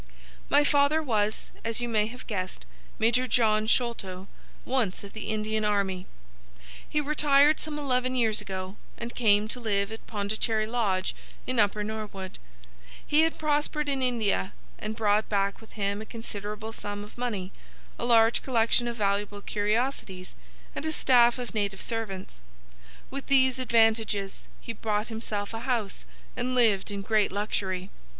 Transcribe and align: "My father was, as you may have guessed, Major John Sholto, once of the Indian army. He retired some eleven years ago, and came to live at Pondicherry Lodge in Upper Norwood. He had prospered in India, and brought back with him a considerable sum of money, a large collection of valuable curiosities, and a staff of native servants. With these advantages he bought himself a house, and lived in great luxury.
"My 0.49 0.63
father 0.63 0.99
was, 0.99 1.51
as 1.63 1.79
you 1.79 1.87
may 1.87 2.07
have 2.07 2.25
guessed, 2.25 2.65
Major 2.97 3.27
John 3.27 3.67
Sholto, 3.67 4.27
once 4.65 5.03
of 5.03 5.13
the 5.13 5.27
Indian 5.27 5.63
army. 5.63 6.07
He 6.89 6.99
retired 6.99 7.59
some 7.59 7.77
eleven 7.77 8.15
years 8.15 8.41
ago, 8.41 8.77
and 8.97 9.13
came 9.13 9.47
to 9.49 9.59
live 9.59 9.91
at 9.91 10.07
Pondicherry 10.07 10.65
Lodge 10.65 11.13
in 11.45 11.59
Upper 11.59 11.83
Norwood. 11.83 12.39
He 13.05 13.21
had 13.21 13.37
prospered 13.37 13.87
in 13.87 14.01
India, 14.01 14.53
and 14.79 14.95
brought 14.95 15.29
back 15.29 15.61
with 15.61 15.73
him 15.73 16.01
a 16.01 16.05
considerable 16.07 16.71
sum 16.73 17.03
of 17.03 17.15
money, 17.15 17.51
a 17.99 18.03
large 18.05 18.41
collection 18.41 18.87
of 18.87 18.95
valuable 18.97 19.41
curiosities, 19.43 20.33
and 20.73 20.83
a 20.83 20.91
staff 20.91 21.37
of 21.37 21.53
native 21.53 21.79
servants. 21.79 22.39
With 23.11 23.27
these 23.27 23.59
advantages 23.59 24.47
he 24.61 24.73
bought 24.73 25.09
himself 25.09 25.53
a 25.53 25.59
house, 25.59 26.05
and 26.35 26.55
lived 26.55 26.89
in 26.89 27.03
great 27.03 27.31
luxury. 27.31 27.91